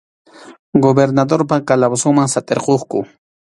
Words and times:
Gobernadorpa 0.85 1.57
calabozonman 1.69 2.29
satʼirquqku. 2.33 2.99